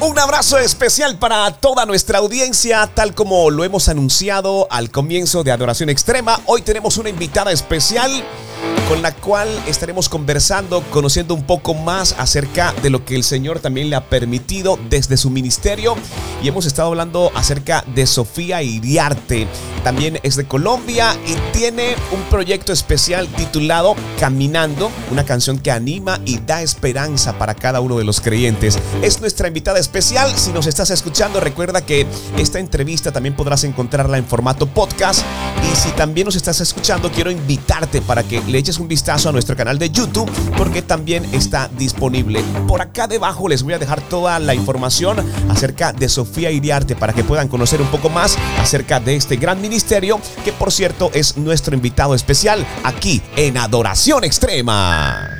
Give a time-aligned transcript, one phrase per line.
[0.00, 5.52] Un abrazo especial para toda nuestra audiencia, tal como lo hemos anunciado al comienzo de
[5.52, 6.40] Adoración Extrema.
[6.46, 8.10] Hoy tenemos una invitada especial
[8.88, 13.60] con la cual estaremos conversando, conociendo un poco más acerca de lo que el Señor
[13.60, 15.96] también le ha permitido desde su ministerio.
[16.42, 19.46] Y hemos estado hablando acerca de Sofía Iriarte.
[19.82, 26.20] También es de Colombia y tiene un proyecto especial titulado Caminando, una canción que anima
[26.24, 28.78] y da esperanza para cada uno de los creyentes.
[29.02, 30.34] Es nuestra invitada especial.
[30.36, 32.06] Si nos estás escuchando, recuerda que
[32.38, 35.22] esta entrevista también podrás encontrarla en formato podcast.
[35.70, 39.32] Y si también nos estás escuchando, quiero invitarte para que le eches un vistazo a
[39.32, 42.42] nuestro canal de YouTube porque también está disponible.
[42.66, 47.12] Por acá debajo les voy a dejar toda la información acerca de Sofía Iriarte para
[47.12, 51.36] que puedan conocer un poco más acerca de este gran ministerio que por cierto es
[51.36, 55.33] nuestro invitado especial aquí en Adoración Extrema.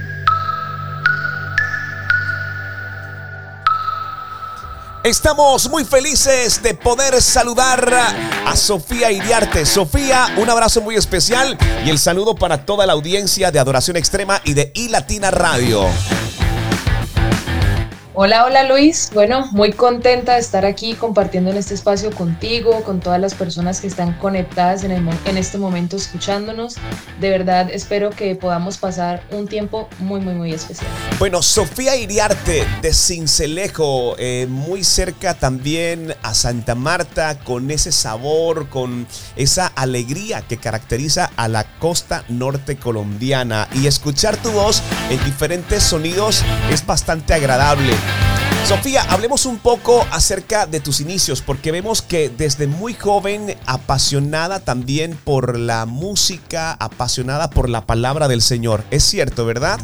[5.04, 9.66] Estamos muy felices de poder saludar a Sofía Iriarte.
[9.66, 14.40] Sofía, un abrazo muy especial y el saludo para toda la audiencia de Adoración Extrema
[14.44, 15.84] y de iLatina Radio.
[18.16, 19.10] Hola, hola Luis.
[19.12, 23.80] Bueno, muy contenta de estar aquí compartiendo en este espacio contigo, con todas las personas
[23.80, 26.76] que están conectadas en, en, este momento escuchándonos.
[27.20, 30.88] De verdad, espero que podamos pasar un tiempo muy, muy, muy especial.
[31.18, 38.68] Bueno, Sofía Iriarte de Cincelejo, eh, muy cerca también a Santa Marta, con ese sabor,
[38.68, 43.66] con esa alegría que caracteriza a la costa norte colombiana.
[43.74, 48.03] Y escuchar tu voz en diferentes sonidos es bastante agradable.
[48.66, 54.60] Sofía, hablemos un poco acerca de tus inicios, porque vemos que desde muy joven, apasionada
[54.60, 58.82] también por la música, apasionada por la palabra del Señor.
[58.90, 59.78] Es cierto, ¿verdad?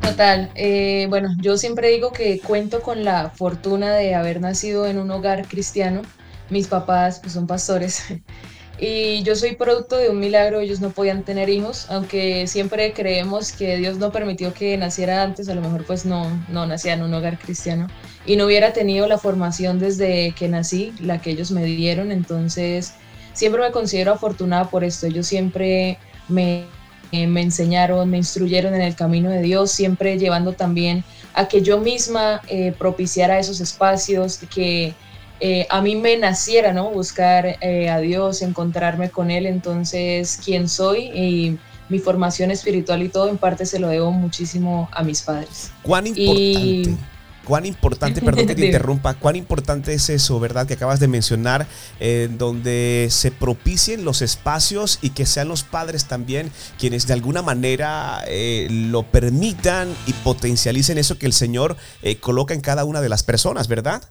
[0.00, 0.50] Total.
[0.54, 5.10] Eh, bueno, yo siempre digo que cuento con la fortuna de haber nacido en un
[5.10, 6.00] hogar cristiano.
[6.48, 8.04] Mis papás pues, son pastores.
[8.78, 13.52] Y yo soy producto de un milagro, ellos no podían tener hijos, aunque siempre creemos
[13.52, 17.02] que Dios no permitió que naciera antes, a lo mejor pues no, no nacía en
[17.02, 17.86] un hogar cristiano
[18.26, 22.92] y no hubiera tenido la formación desde que nací, la que ellos me dieron, entonces
[23.32, 26.66] siempre me considero afortunada por esto, ellos siempre me,
[27.12, 31.02] eh, me enseñaron, me instruyeron en el camino de Dios, siempre llevando también
[31.32, 34.94] a que yo misma eh, propiciara esos espacios, que
[35.40, 36.90] eh, a mí me naciera, ¿no?
[36.90, 41.58] Buscar eh, a Dios, encontrarme con Él, entonces, quién soy y
[41.88, 45.70] mi formación espiritual y todo, en parte se lo debo muchísimo a mis padres.
[45.82, 46.96] ¿Cuán importante?
[47.44, 50.66] Cuán importante, perdón que te interrumpa, cuán importante es eso, ¿verdad?
[50.66, 51.68] Que acabas de mencionar,
[52.00, 57.42] eh, donde se propicien los espacios y que sean los padres también quienes de alguna
[57.42, 58.24] manera
[58.68, 61.76] lo permitan y potencialicen eso que el Señor
[62.18, 64.02] coloca en cada una de las personas, ¿verdad?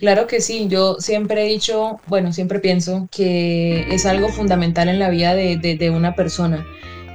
[0.00, 4.98] Claro que sí, yo siempre he dicho, bueno, siempre pienso que es algo fundamental en
[4.98, 6.66] la vida de, una persona.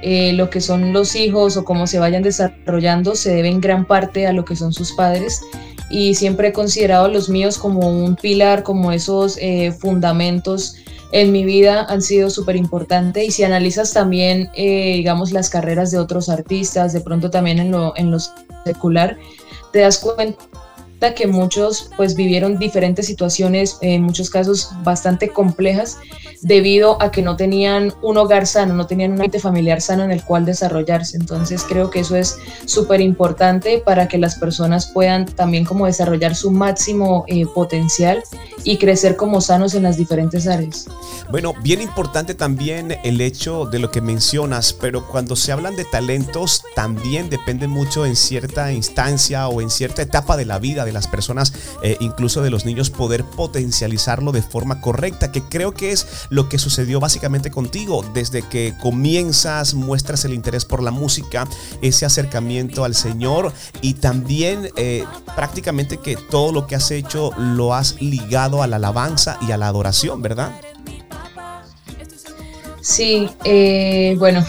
[0.02, 3.86] Eh, lo que son los hijos o cómo se vayan desarrollando se debe en gran
[3.86, 5.40] parte a lo que son sus padres
[5.90, 10.76] y siempre he considerado los míos como un pilar, como esos eh, fundamentos
[11.10, 15.90] en mi vida han sido súper importantes y si analizas también, eh, digamos, las carreras
[15.90, 18.18] de otros artistas, de pronto también en lo, en lo
[18.64, 19.16] secular,
[19.72, 20.44] te das cuenta
[21.14, 25.98] que muchos pues vivieron diferentes situaciones, en muchos casos bastante complejas,
[26.42, 30.10] debido a que no tenían un hogar sano, no tenían un ambiente familiar sano en
[30.10, 31.16] el cual desarrollarse.
[31.16, 36.34] Entonces creo que eso es súper importante para que las personas puedan también como desarrollar
[36.34, 38.22] su máximo eh, potencial
[38.64, 40.86] y crecer como sanos en las diferentes áreas.
[41.30, 45.84] Bueno, bien importante también el hecho de lo que mencionas, pero cuando se hablan de
[45.84, 50.92] talentos también depende mucho en cierta instancia o en cierta etapa de la vida de
[50.92, 51.52] las personas,
[51.82, 56.48] eh, incluso de los niños, poder potencializarlo de forma correcta, que creo que es lo
[56.48, 58.02] que sucedió básicamente contigo.
[58.14, 61.46] Desde que comienzas, muestras el interés por la música,
[61.82, 63.52] ese acercamiento al Señor
[63.82, 68.76] y también eh, prácticamente que todo lo que has hecho lo has ligado a la
[68.76, 70.52] alabanza y a la adoración, ¿verdad?
[72.80, 74.46] Sí, eh, bueno,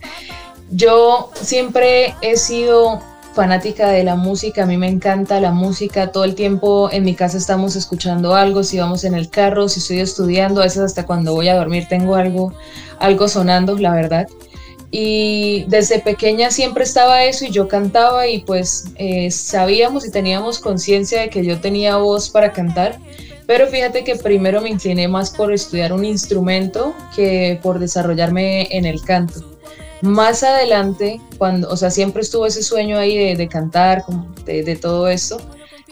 [0.70, 3.00] yo siempre he sido
[3.34, 7.14] fanática de la música, a mí me encanta la música, todo el tiempo en mi
[7.14, 11.06] casa estamos escuchando algo, si vamos en el carro, si estoy estudiando, a veces hasta
[11.06, 12.52] cuando voy a dormir tengo algo,
[12.98, 14.28] algo sonando, la verdad.
[14.90, 20.58] Y desde pequeña siempre estaba eso y yo cantaba y pues eh, sabíamos y teníamos
[20.58, 22.98] conciencia de que yo tenía voz para cantar,
[23.46, 28.84] pero fíjate que primero me incliné más por estudiar un instrumento que por desarrollarme en
[28.84, 29.51] el canto.
[30.02, 34.04] Más adelante, cuando, o sea, siempre estuvo ese sueño ahí de, cantar,
[34.44, 35.40] de, de todo esto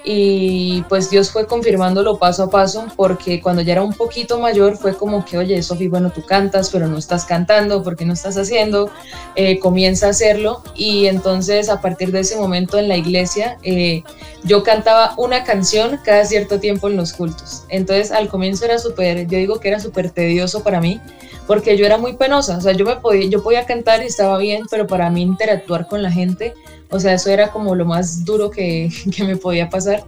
[0.03, 4.77] y pues Dios fue confirmándolo paso a paso porque cuando ya era un poquito mayor
[4.77, 8.37] fue como que, oye, Sofi, bueno, tú cantas, pero no estás cantando, porque no estás
[8.39, 8.91] haciendo?
[9.37, 14.03] Eh, comienza a hacerlo y entonces a partir de ese momento en la iglesia eh,
[14.43, 17.65] yo cantaba una canción cada cierto tiempo en los cultos.
[17.69, 21.01] Entonces al comienzo era súper, yo digo que era súper tedioso para mí
[21.47, 24.39] porque yo era muy penosa, o sea, yo, me podía, yo podía cantar y estaba
[24.39, 26.55] bien, pero para mí interactuar con la gente
[26.91, 30.05] o sea, eso era como lo más duro que, me podía pasar.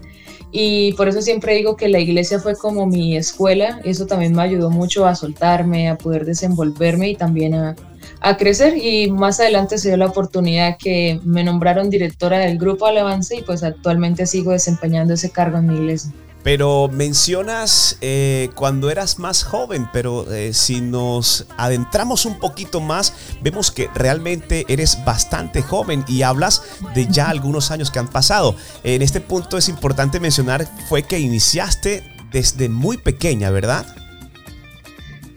[0.54, 3.80] Y por eso siempre digo que la iglesia fue como mi escuela.
[3.84, 7.74] Eso también me ayudó mucho a soltarme, a poder desenvolverme y también a,
[8.20, 8.76] a crecer.
[8.76, 13.42] Y más adelante se dio la oportunidad que me nombraron directora del grupo Alabanza y
[13.42, 16.12] pues actualmente sigo desempeñando ese cargo en mi iglesia.
[16.42, 23.12] Pero mencionas eh, cuando eras más joven, pero eh, si nos adentramos un poquito más,
[23.40, 26.62] vemos que realmente eres bastante joven y hablas
[26.94, 28.56] de ya algunos años que han pasado.
[28.82, 32.02] En este punto es importante mencionar, fue que iniciaste
[32.32, 33.86] desde muy pequeña, ¿verdad?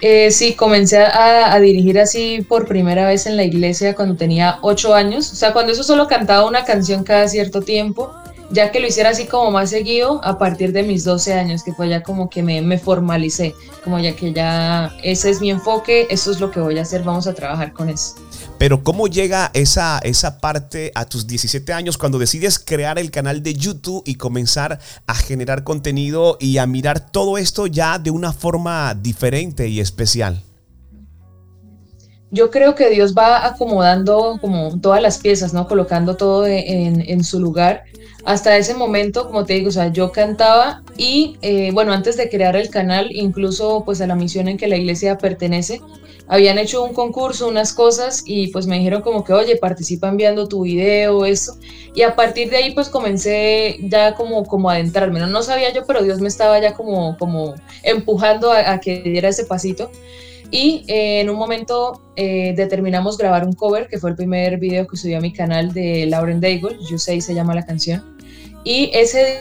[0.01, 4.59] Eh, sí, comencé a, a, dirigir así por primera vez en la iglesia cuando tenía
[4.61, 5.31] ocho años.
[5.31, 8.13] O sea, cuando eso solo cantaba una canción cada cierto tiempo
[8.51, 11.73] ya que lo hiciera así como más seguido a partir de mis 12 años, que
[11.73, 16.07] fue ya como que me, me, formalicé, como ya que ya ese es mi enfoque,
[16.09, 18.15] eso es lo que voy a hacer, vamos a trabajar con eso.
[18.57, 23.43] Pero ¿cómo llega esa, esa parte a tus 17 años cuando decides crear el canal
[23.43, 28.31] de YouTube y comenzar a generar contenido y a mirar todo esto ya de una
[28.31, 30.43] forma diferente y especial?
[32.35, 35.67] Yo creo que Dios va acomodando como todas las piezas, ¿no?
[35.67, 37.85] Colocando todo en, en, su lugar
[38.25, 42.27] hasta ese momento, como te digo, o sea, yo cantaba y eh, bueno, antes de
[42.27, 45.79] crear el canal, incluso pues a la misión en que la iglesia pertenece,
[46.27, 50.47] habían hecho un concurso, unas cosas y pues me dijeron como que, oye, participa enviando
[50.47, 51.57] tu video, eso.
[51.93, 55.27] Y a partir de ahí pues comencé ya como, como a adentrarme, ¿no?
[55.27, 57.53] no sabía yo, pero Dios me estaba ya como, como
[57.83, 59.91] empujando a, que diera ese pasito.
[60.51, 64.87] Y eh, en un momento eh, determinamos grabar un cover, que fue el primer video
[64.87, 68.03] que subí a mi canal de Lauren Daigle, You Say se llama la canción.
[68.63, 69.39] Y ese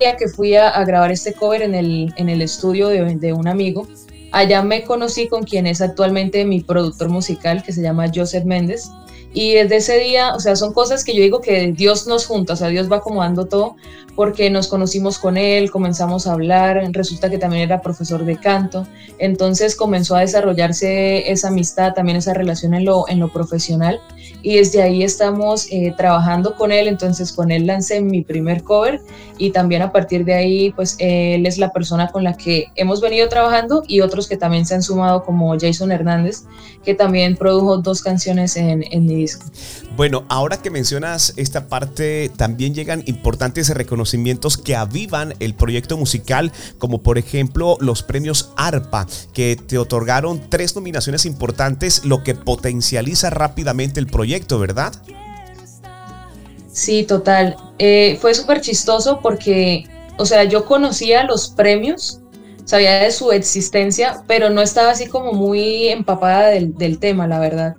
[0.00, 3.48] día que fui a, grabar este cover en el, en el estudio de, de, un
[3.48, 3.86] amigo,
[4.32, 8.90] allá me conocí con quien es actualmente mi productor musical, que se llama Joseph Méndez.
[9.34, 12.52] Y desde ese día, o sea, son cosas que yo digo que Dios nos junta,
[12.52, 13.74] o sea, Dios va acomodando todo,
[14.14, 18.86] porque nos conocimos con él, comenzamos a hablar, resulta que también era profesor de canto,
[19.18, 24.00] entonces comenzó a desarrollarse esa amistad, también esa relación en lo, en lo profesional
[24.42, 29.00] y desde ahí estamos eh, trabajando con él, entonces con él lancé mi primer cover
[29.38, 33.00] y también a partir de ahí pues él es la persona con la que hemos
[33.00, 36.44] venido trabajando y otros que también se han sumado como Jason Hernández
[36.84, 39.46] que también produjo dos canciones en, en mi disco.
[39.96, 46.52] Bueno, ahora que mencionas esta parte, también llegan importantes reconocimientos que avivan el proyecto musical,
[46.78, 53.30] como por ejemplo los premios ARPA, que te otorgaron tres nominaciones importantes, lo que potencializa
[53.30, 54.92] rápidamente el proyecto ¿verdad?
[56.72, 57.56] Sí, total.
[57.78, 59.84] Eh, fue súper chistoso porque,
[60.16, 62.20] o sea, yo conocía los premios,
[62.64, 67.38] sabía de su existencia, pero no estaba así como muy empapada del, del tema, la
[67.38, 67.76] verdad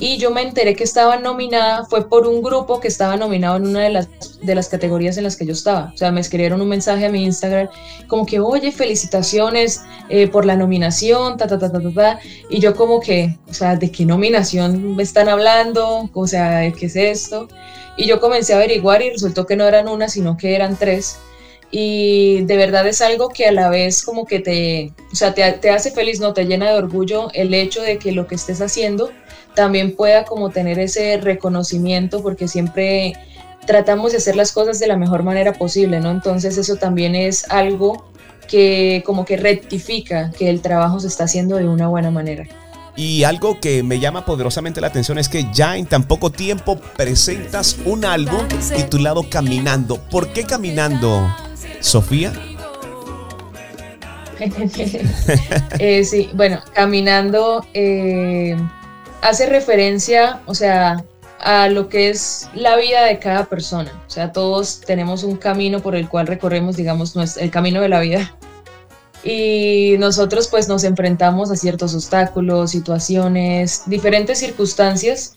[0.00, 3.66] y yo me enteré que estaba nominada, fue por un grupo que estaba nominado en
[3.66, 4.08] una de las,
[4.40, 5.92] de las categorías en las que yo estaba.
[5.94, 7.68] O sea, me escribieron un mensaje a mi Instagram
[8.08, 12.20] como que, oye, felicitaciones eh, por la nominación, ta, ta, ta, ta, ta, ta.
[12.48, 16.08] Y yo como que, o sea, ¿de qué nominación me están hablando?
[16.14, 17.46] O sea, ¿qué es esto?
[17.98, 21.18] Y yo comencé a averiguar y resultó que no eran una, sino que eran tres
[21.72, 25.52] y de verdad es algo que a la vez como que te, o sea, te,
[25.52, 28.60] te, hace feliz, no te llena de orgullo el hecho de que lo que estés
[28.60, 29.12] haciendo
[29.54, 33.14] también pueda como tener ese reconocimiento porque siempre
[33.66, 36.10] tratamos de hacer las cosas de la mejor manera posible, ¿no?
[36.10, 38.10] Entonces eso también es algo
[38.48, 42.46] que como que rectifica que el trabajo se está haciendo de una buena manera.
[42.96, 46.78] Y algo que me llama poderosamente la atención es que ya en tan poco tiempo
[46.96, 49.96] presentas un álbum titulado Caminando.
[50.10, 51.34] ¿Por qué Caminando,
[51.78, 52.32] Sofía?
[55.78, 58.56] eh, sí, bueno, Caminando eh,
[59.22, 61.04] hace referencia, o sea,
[61.40, 63.92] a lo que es la vida de cada persona.
[64.06, 68.00] O sea, todos tenemos un camino por el cual recorremos, digamos, el camino de la
[68.00, 68.36] vida.
[69.22, 75.34] Y nosotros pues nos enfrentamos a ciertos obstáculos, situaciones, diferentes circunstancias.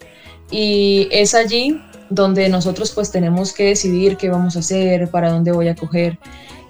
[0.52, 5.52] Y es allí donde nosotros pues tenemos que decidir qué vamos a hacer, para dónde
[5.52, 6.18] voy a coger.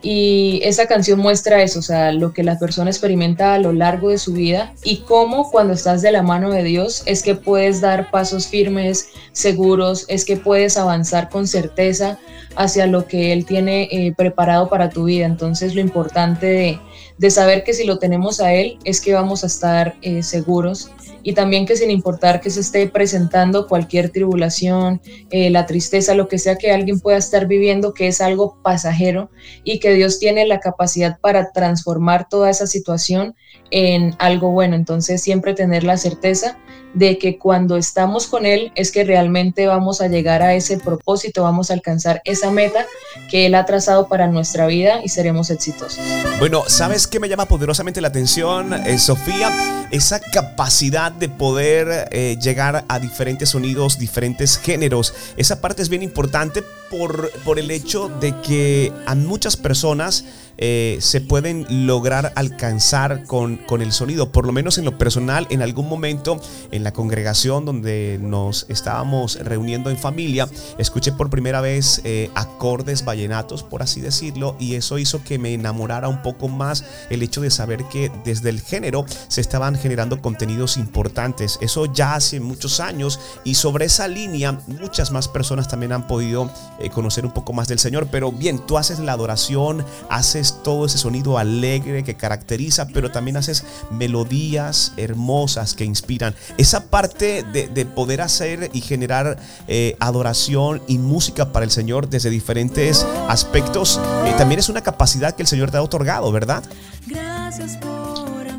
[0.05, 4.10] Y esa canción muestra eso, o sea, lo que la persona experimenta a lo largo
[4.10, 7.79] de su vida y cómo cuando estás de la mano de Dios es que puedes
[7.79, 12.19] dar pasos firmes, seguros, es que puedes avanzar con certeza
[12.57, 15.25] hacia lo que Él tiene eh, preparado para tu vida.
[15.25, 16.79] Entonces lo importante de,
[17.17, 20.91] de, saber que si lo tenemos a Él es que vamos a estar eh, seguros
[21.24, 25.01] y también que sin importar que se esté presentando cualquier tribulación,
[25.32, 29.29] eh, la tristeza, lo que sea que alguien pueda estar viviendo, que es algo pasajero
[29.63, 33.36] y que Dios tiene la capacidad para transformar toda esa situación
[33.72, 34.75] en algo bueno.
[34.75, 36.60] Entonces siempre tener la certeza
[36.93, 41.43] de que cuando estamos con Él es que realmente vamos a llegar a ese propósito,
[41.43, 42.85] vamos a alcanzar esa meta
[43.29, 46.00] que Él ha trazado para nuestra vida y seremos exitosos.
[46.39, 49.88] Bueno, ¿sabes qué me llama poderosamente la atención, eh, Sofía?
[49.91, 55.13] Esa capacidad de poder eh, llegar a diferentes sonidos, diferentes géneros.
[55.38, 60.25] Esa parte es bien importante por, por el hecho de que a muchas personas
[60.65, 64.32] eh, se pueden lograr alcanzar con, con, el sonido.
[64.32, 66.39] Por lo menos en lo personal, en algún momento
[66.72, 73.03] en la congregación donde nos estábamos reuniendo en familia, escuché por primera vez eh, acordes
[73.03, 77.41] vallenatos, por así decirlo, y eso hizo que me enamorara un poco más el hecho
[77.41, 81.60] de saber que desde el género se estaban generando contenidos importantes.
[81.60, 86.50] Eso ya hace muchos años y sobre esa línea muchas más personas también han podido
[86.79, 88.08] eh, conocer un poco más del Señor.
[88.10, 93.38] Pero bien, tú haces la adoración, haces todo ese sonido alegre que caracteriza, pero también
[93.38, 96.36] haces melodías hermosas que inspiran.
[96.57, 102.29] Esa parte de, poder hacer y generar eh, adoración y música para el Señor desde
[102.29, 106.63] diferentes aspectos, eh, también es una capacidad que el Señor te ha otorgado, ¿verdad?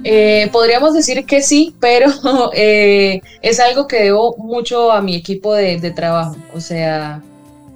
[0.04, 2.08] Eh, podríamos decir que sí, pero
[2.52, 6.36] es algo que debo mucho a mi equipo de, de trabajo.
[6.54, 7.22] O sea,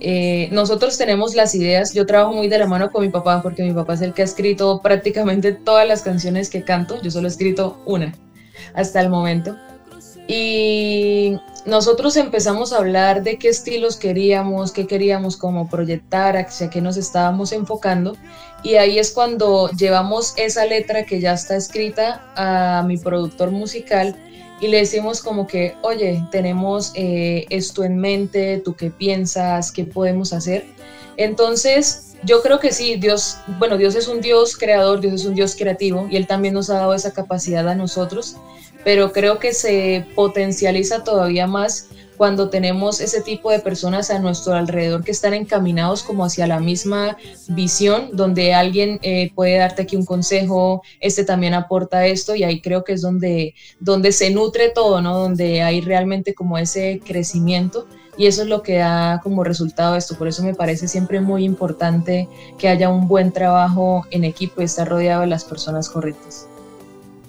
[0.00, 3.62] eh, nosotros tenemos las ideas, yo trabajo muy de la mano con mi papá porque
[3.64, 7.26] mi papá es el que ha escrito prácticamente todas las canciones que canto, yo solo
[7.26, 8.14] he escrito una
[8.74, 9.56] hasta el momento.
[10.30, 16.82] Y nosotros empezamos a hablar de qué estilos queríamos, qué queríamos como proyectar, hacia qué
[16.82, 18.14] nos estábamos enfocando.
[18.62, 24.16] Y ahí es cuando llevamos esa letra que ya está escrita a mi productor musical
[24.60, 29.84] y le decimos como que, oye, tenemos eh, esto en mente, tú qué piensas, qué
[29.84, 30.66] podemos hacer.
[31.16, 35.34] Entonces, yo creo que sí, Dios, bueno, Dios es un Dios creador, Dios es un
[35.34, 38.36] Dios creativo y Él también nos ha dado esa capacidad a nosotros,
[38.84, 44.54] pero creo que se potencializa todavía más cuando tenemos ese tipo de personas a nuestro
[44.54, 49.94] alrededor que están encaminados como hacia la misma visión, donde alguien eh, puede darte aquí
[49.94, 54.70] un consejo, este también aporta esto y ahí creo que es donde, donde se nutre
[54.70, 55.16] todo, ¿no?
[55.16, 57.86] Donde hay realmente como ese crecimiento
[58.18, 60.16] y eso es lo que da como resultado esto.
[60.16, 64.64] Por eso me parece siempre muy importante que haya un buen trabajo en equipo y
[64.64, 66.46] estar rodeado de las personas correctas.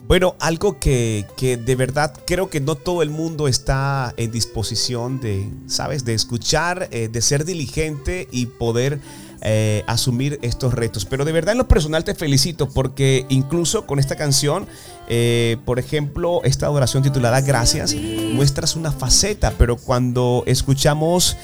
[0.07, 5.47] Bueno, algo que, de verdad creo que no todo el mundo está en disposición de,
[5.67, 6.03] ¿sabes?
[6.03, 8.99] De escuchar, eh, de ser diligente y poder
[9.41, 11.05] eh, asumir estos retos.
[11.05, 14.67] Pero de verdad en lo personal te felicito porque incluso con esta canción,
[15.07, 17.95] eh, por ejemplo, esta adoración titulada Gracias,
[18.33, 21.37] muestras una faceta, pero cuando escuchamos,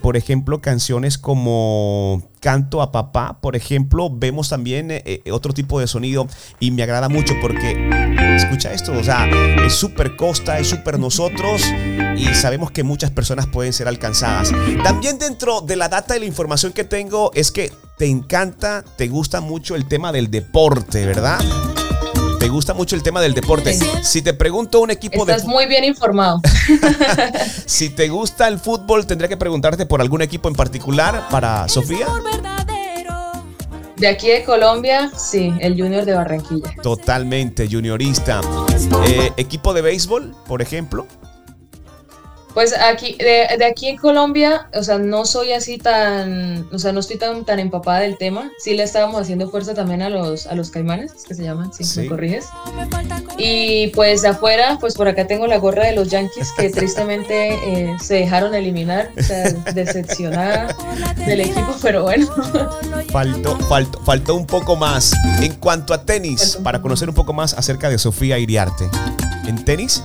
[0.00, 5.78] por ejemplo, canciones como canto a papá, por ejemplo, vemos también eh, eh, otro tipo
[5.78, 6.26] de sonido
[6.58, 7.88] y me agrada mucho porque
[8.36, 9.30] escucha esto, o sea,
[9.64, 11.62] es súper costa, es súper nosotros
[12.16, 14.50] y sabemos que muchas personas pueden ser alcanzadas.
[14.82, 19.06] También dentro de la data y la información que tengo es que te encanta, te
[19.06, 21.38] gusta mucho el tema del deporte, ¿verdad?
[22.42, 23.72] Te gusta mucho el tema del deporte.
[24.02, 25.30] Si te pregunto un equipo de...
[25.30, 26.40] Estás muy bien informado.
[27.66, 32.08] si te gusta el fútbol, tendría que preguntarte por algún equipo en particular para Sofía.
[33.96, 36.74] De aquí de Colombia, sí, el Junior de Barranquilla.
[36.82, 38.40] Totalmente, juniorista.
[39.06, 41.06] Eh, ¿Equipo de béisbol, por ejemplo?
[42.54, 47.00] Pues aquí, de, aquí en Colombia, o sea, no soy así tan, o sea, no
[47.00, 48.50] estoy tan, tan empapada del tema.
[48.58, 52.00] Sí le estábamos haciendo fuerza también a los, a los caimanes, que se llaman, si
[52.00, 52.46] me corriges.
[53.38, 57.54] Y pues de afuera, pues por acá tengo la gorra de los Yankees que tristemente
[57.54, 60.76] eh, se dejaron eliminar, o sea, decepcionada
[61.16, 62.26] del equipo, pero bueno.
[63.12, 65.12] Faltó, faltó, faltó un poco más.
[65.40, 68.88] En cuanto a tenis, para conocer un poco más acerca de Sofía Iriarte.
[69.46, 70.02] ¿En tenis?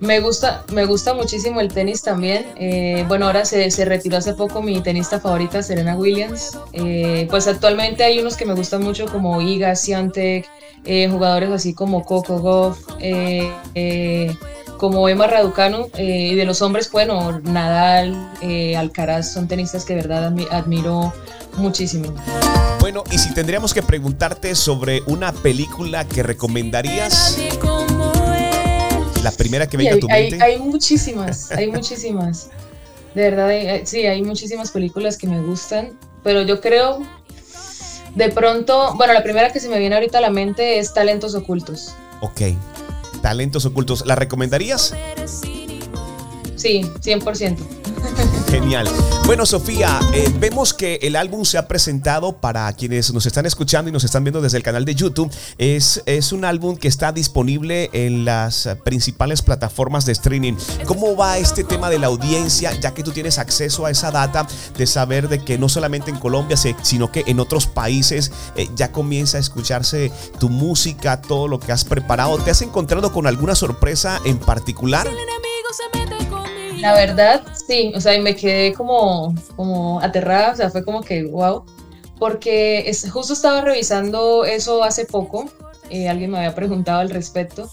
[0.00, 2.46] Me gusta, me gusta muchísimo el tenis también.
[2.56, 6.56] Eh, bueno, ahora se, se, retiró hace poco mi tenista favorita, Serena Williams.
[6.72, 10.48] Eh, pues actualmente hay unos que me gustan mucho como Iga, Swiatek,
[10.84, 12.78] eh, jugadores así como Coco Goff.
[14.76, 18.30] como Emma Raducanu, y de los hombres, bueno, Nadal,
[18.76, 21.12] Alcaraz, son tenistas que verdad admiro
[21.56, 22.14] muchísimo.
[22.78, 27.36] Bueno, y si tendríamos que preguntarte sobre una película que recomendarías.
[29.30, 30.42] La primera que venga a tu mente.
[30.42, 32.50] Hay, muchísimas, hay muchísimas.
[33.14, 37.00] De verdad, sí, hay muchísimas películas que me gustan, pero yo creo,
[38.14, 41.34] de pronto, bueno, la primera que se me viene ahorita a la mente es Talentos
[41.34, 41.94] Ocultos.
[42.20, 42.40] Ok,
[43.22, 44.94] Talentos Ocultos, ¿la recomendarías?
[46.56, 47.56] Sí, 100%.
[48.50, 48.88] Genial.
[49.26, 53.88] Bueno, Sofía, eh, vemos que el álbum se ha presentado para quienes nos están escuchando
[53.90, 55.30] y nos están viendo desde el canal de YouTube.
[55.58, 60.54] Es, es un álbum que está disponible en las principales plataformas de streaming.
[60.86, 64.46] ¿Cómo va este tema de la audiencia, ya que tú tienes acceso a esa data
[64.76, 68.92] de saber de que no solamente en Colombia, sino que en otros países eh, ya
[68.92, 72.38] comienza a escucharse tu música, todo lo que has preparado?
[72.38, 75.08] ¿Te has encontrado con alguna sorpresa en particular?
[76.80, 81.02] La verdad, sí, o sea, y me quedé como, como aterrada, o sea, fue como
[81.02, 81.64] que, wow,
[82.18, 85.50] porque es, justo estaba revisando eso hace poco,
[85.90, 87.68] eh, alguien me había preguntado al respecto,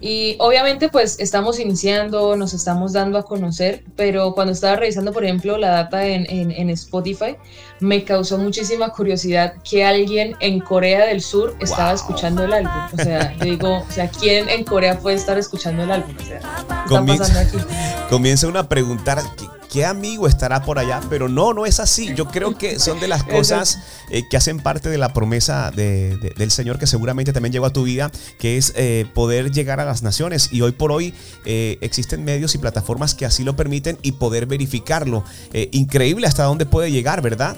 [0.00, 5.24] y obviamente pues estamos iniciando, nos estamos dando a conocer, pero cuando estaba revisando, por
[5.24, 7.36] ejemplo, la data en, en, Spotify,
[7.80, 12.72] me causó muchísima curiosidad que alguien en Corea del Sur estaba escuchando el álbum.
[12.92, 16.14] O sea, yo digo, o sea, ¿quién en Corea puede estar escuchando el álbum?
[16.20, 17.58] O sea, ¿qué está pasando aquí?
[18.10, 22.14] Comienza uno a preguntar, qué amigo estará por allá, pero no, no es así.
[22.14, 23.78] Yo creo que son de las cosas
[24.10, 27.84] eh, que hacen parte de la promesa del Señor que seguramente también llegó a tu
[27.84, 30.48] vida, que es eh, poder llegar a las naciones.
[30.52, 34.46] Y hoy por hoy eh, existen medios y plataformas que así lo permiten y poder
[34.46, 35.24] verificarlo.
[35.52, 37.56] increíble hasta dónde puede llegar, ¿verdad?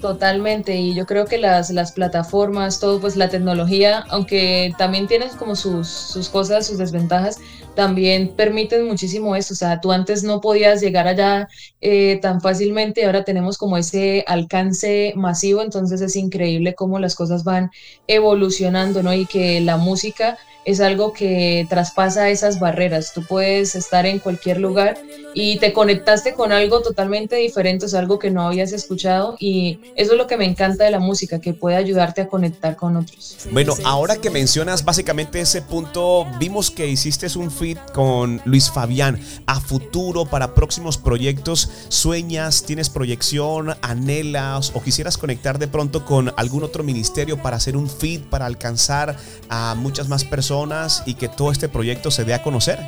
[0.00, 5.28] Totalmente, y yo creo que las, las plataformas, todo, pues la tecnología, aunque también tienen
[5.30, 7.40] como sus, sus cosas, sus desventajas,
[7.74, 9.54] también permiten muchísimo eso.
[9.54, 11.48] O sea, tú antes no podías llegar allá
[11.80, 17.42] eh, tan fácilmente, ahora tenemos como ese alcance masivo, entonces es increíble cómo las cosas
[17.42, 17.72] van
[18.06, 19.12] evolucionando, ¿no?
[19.12, 23.12] Y que la música es algo que traspasa esas barreras.
[23.14, 24.98] Tú puedes estar en cualquier lugar
[25.34, 30.12] y te conectaste con algo totalmente diferente, es algo que no habías escuchado y eso
[30.12, 33.36] es lo que me encanta de la música, que puede ayudarte a conectar con otros.
[33.52, 39.20] Bueno, ahora que mencionas básicamente ese punto, vimos que hiciste un feed con Luis Fabián.
[39.46, 46.32] A futuro, para próximos proyectos, ¿sueñas, tienes proyección, anhelas o quisieras conectar de pronto con
[46.36, 49.16] algún otro ministerio para hacer un feed, para alcanzar
[49.48, 50.47] a muchas más personas?
[51.04, 52.78] Y que todo este proyecto se dé a conocer?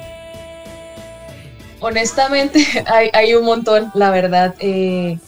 [1.81, 2.64] Honestamente,
[3.12, 4.55] hay, un montón, la verdad.
[4.61, 5.18] Eh,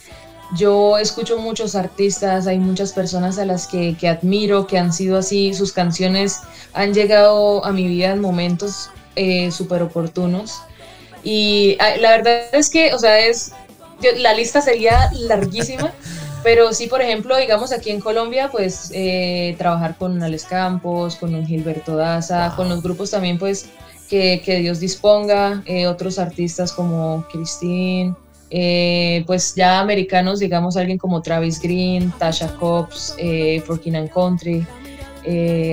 [0.56, 5.54] yo escucho muchos artistas, hay muchas personas a las que, admiro, que han sido así,
[5.54, 6.40] sus canciones
[6.72, 10.62] han llegado a mi vida en momentos eh, súper oportunos.
[11.24, 13.52] Y ah, la verdad es que, o sea, es,
[14.16, 15.92] la lista sería larguísima,
[16.42, 21.34] Pero sí, por ejemplo, digamos aquí en Colombia, pues eh, trabajar con Alex Campos, con
[21.34, 23.68] un Gilberto Daza, con los grupos también, pues
[24.08, 28.14] que, que Dios disponga, eh, otros artistas como Christine,
[28.50, 33.14] eh, pues ya americanos, digamos alguien como Travis Green, Tasha Cobbs,
[33.64, 34.66] For King and Country.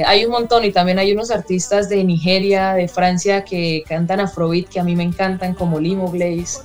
[0.05, 4.67] hay un montón y también hay unos artistas de Nigeria, de Francia que cantan afrobeat
[4.67, 6.59] que a mí me encantan como Limo Blaze.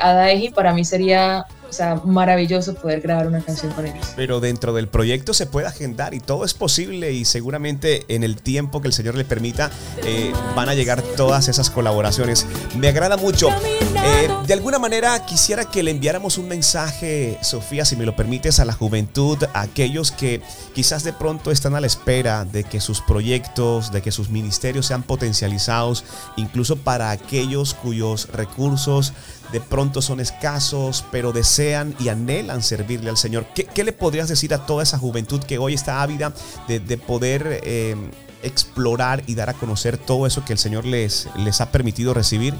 [0.00, 4.12] Ada Eji para mí sería o sea, maravilloso poder grabar una canción con ellos.
[4.16, 8.40] Pero dentro del proyecto se puede agendar y todo es posible y seguramente en el
[8.40, 9.70] tiempo que el Señor le permita
[10.04, 12.46] eh, van a llegar todas esas colaboraciones.
[12.76, 13.48] Me agrada mucho.
[13.50, 18.60] Eh, de alguna manera quisiera que le enviáramos un mensaje, Sofía, si me lo permites,
[18.60, 20.40] a la juventud, a aquellos que
[20.74, 24.86] quizás de pronto están a la espera de que sus proyectos, de que sus ministerios
[24.86, 26.04] sean potencializados,
[26.36, 29.12] incluso para aquellos cuyos recursos
[29.52, 33.46] de pronto son escasos, pero desean y anhelan servirle al Señor.
[33.54, 36.32] ¿Qué, le podrías decir a toda esa juventud que hoy está ávida
[36.66, 37.96] de, poder eh,
[38.42, 42.54] explorar y dar a conocer todo eso que el Señor les, les ha permitido recibir?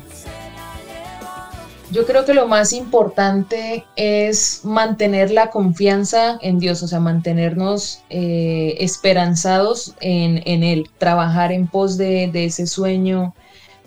[1.91, 8.03] Yo creo que lo más importante es mantener la confianza en Dios, o sea, mantenernos
[8.11, 13.35] eh, esperanzados en, Él, trabajar en pos de, de ese sueño,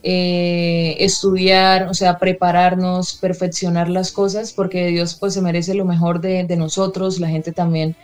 [0.03, 6.21] eh, estudiar, o sea, prepararnos, perfeccionar las cosas, porque Dios pues se merece lo mejor
[6.21, 7.95] de, nosotros, la gente también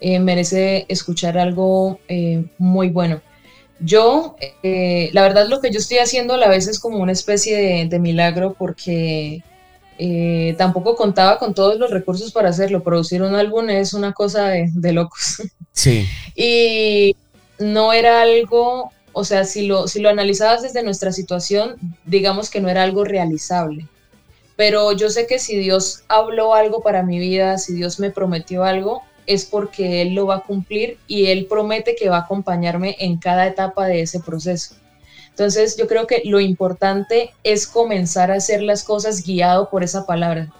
[0.00, 3.22] eh, merece escuchar algo eh, muy bueno.
[3.80, 4.36] Yo,
[5.12, 7.98] la verdad lo que yo estoy haciendo a la vez es como una especie de,
[8.00, 9.42] milagro porque
[10.58, 12.82] tampoco contaba con todos los recursos para hacerlo.
[12.82, 15.42] Producir un álbum es una cosa de, de locos.
[15.72, 16.08] Sí.
[16.34, 17.14] y
[17.60, 22.60] no era algo o sea, si lo, si lo analizabas desde nuestra situación, digamos que
[22.60, 23.88] no era algo realizable.
[24.54, 28.62] Pero yo sé que si Dios habló algo para mi vida, si Dios me prometió
[28.62, 32.94] algo, es porque Él lo va a cumplir y Él promete que va a acompañarme
[33.00, 34.76] en cada etapa de ese proceso.
[35.30, 40.06] Entonces yo creo que lo importante es comenzar a hacer las cosas guiado por esa
[40.06, 40.52] palabra.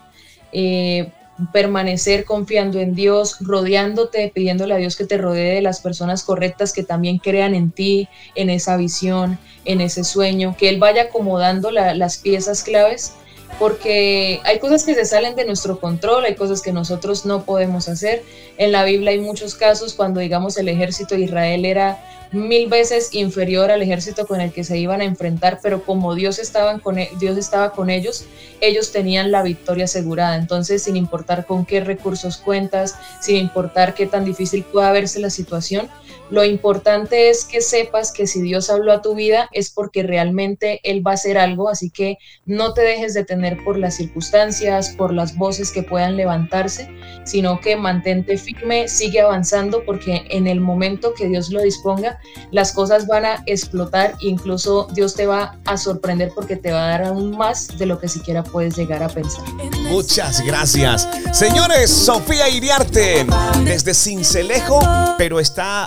[0.50, 1.12] Eh,
[1.52, 6.72] permanecer confiando en Dios, rodeándote, pidiéndole a Dios que te rodee de las personas correctas
[6.72, 11.70] que también crean en ti, en esa visión, en ese sueño, que Él vaya acomodando
[11.70, 13.14] las piezas claves,
[13.58, 17.88] porque hay cosas que se salen de nuestro control, hay cosas que nosotros no podemos
[17.88, 18.22] hacer.
[18.56, 21.98] En la Biblia hay muchos casos cuando, digamos, el ejército de Israel era
[22.32, 26.38] mil veces inferior al ejército con el que se iban a enfrentar, pero como Dios,
[26.38, 28.26] estaban con, e, Dios estaba con ellos,
[28.60, 30.36] ellos tenían la victoria asegurada.
[30.36, 35.30] Entonces, sin importar con qué recursos cuentas, sin importar qué tan difícil pueda verse la
[35.30, 35.88] situación,
[36.30, 40.80] lo importante es que sepas que si Dios habló a tu vida es porque realmente
[40.82, 45.12] Él va a hacer algo, así que no te dejes detener por las circunstancias, por
[45.12, 46.90] las voces que puedan levantarse,
[47.24, 52.18] sino que mantente firme, sigue avanzando porque en el momento que Dios lo disponga,
[52.50, 56.88] las cosas van a explotar, incluso Dios te va a sorprender porque te va a
[56.90, 59.44] dar aún más de lo que siquiera puedes llegar a pensar.
[59.88, 61.08] Muchas gracias.
[61.32, 63.26] Señores, Sofía Iriarte,
[63.64, 64.80] desde Cincelejo,
[65.16, 65.84] pero está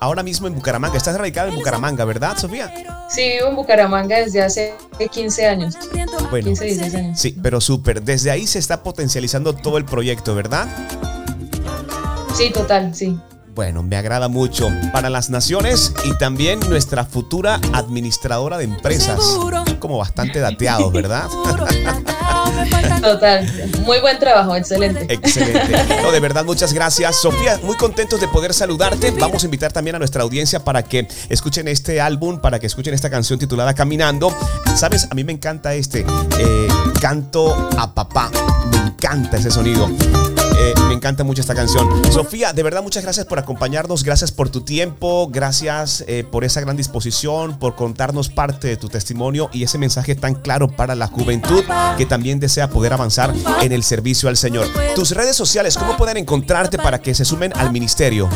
[0.00, 0.96] ahora mismo en Bucaramanga.
[0.96, 2.72] Estás radicada en Bucaramanga, ¿verdad, Sofía?
[3.08, 4.74] Sí, vivo en Bucaramanga desde hace
[5.10, 5.74] 15 años.
[6.30, 7.20] Bueno, 15, 16 años.
[7.20, 8.02] Sí, pero súper.
[8.02, 10.68] Desde ahí se está potencializando todo el proyecto, ¿verdad?
[12.34, 13.18] Sí, total, sí.
[13.54, 14.70] Bueno, me agrada mucho.
[14.92, 19.18] Para las naciones y también nuestra futura administradora de empresas.
[19.80, 21.28] Como bastante dateados, ¿verdad?
[23.02, 23.46] Total.
[23.84, 25.06] Muy buen trabajo, excelente.
[25.12, 25.98] Excelente.
[26.02, 27.16] No, de verdad, muchas gracias.
[27.16, 29.10] Sofía, muy contentos de poder saludarte.
[29.12, 32.94] Vamos a invitar también a nuestra audiencia para que escuchen este álbum, para que escuchen
[32.94, 34.34] esta canción titulada Caminando.
[34.76, 36.00] Sabes, a mí me encanta este
[36.38, 36.68] eh,
[37.00, 38.30] canto a papá.
[38.70, 39.88] Me encanta ese sonido.
[40.56, 41.88] Eh, me encanta mucho esta canción.
[42.12, 46.60] Sofía, de verdad muchas gracias por acompañarnos, gracias por tu tiempo, gracias eh, por esa
[46.60, 51.06] gran disposición, por contarnos parte de tu testimonio y ese mensaje tan claro para la
[51.06, 51.64] juventud
[51.96, 54.66] que también desea poder avanzar en el servicio al Señor.
[54.94, 58.28] Tus redes sociales, ¿cómo pueden encontrarte para que se sumen al ministerio?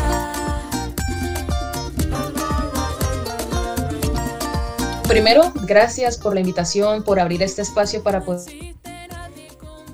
[5.07, 8.72] Primero, gracias por la invitación, por abrir este espacio para poder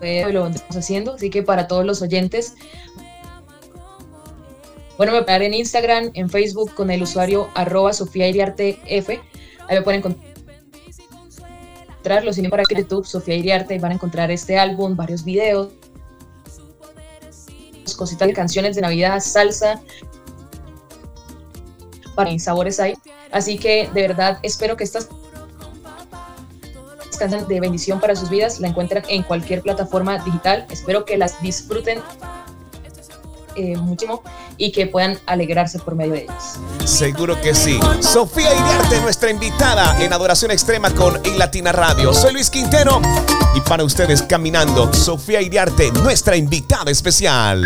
[0.02, 1.14] lo estamos haciendo.
[1.14, 2.56] Así que para todos los oyentes,
[4.98, 9.22] bueno, me pueden en Instagram, en Facebook con el usuario arroba Sofía Iriarte F.
[9.68, 10.30] Ahí me pueden encontrar
[12.24, 15.70] los cine para YouTube, Sofía Iriarte, van a encontrar este álbum, varios videos,
[17.96, 19.82] cositas de canciones de Navidad, salsa,
[22.16, 22.96] para sabores hay.
[23.32, 25.10] Así que de verdad espero que estas
[27.28, 30.66] de bendición para sus vidas, la encuentran en cualquier plataforma digital.
[30.70, 32.00] Espero que las disfruten
[33.56, 34.24] eh, muchísimo
[34.58, 36.60] y que puedan alegrarse por medio de ellas.
[36.86, 37.80] Seguro que sí.
[38.00, 42.14] Sofía Iriarte, nuestra invitada en Adoración Extrema con Latina Radio.
[42.14, 43.02] Soy Luis Quintero
[43.56, 47.62] y para ustedes caminando, Sofía Iriarte, nuestra invitada especial.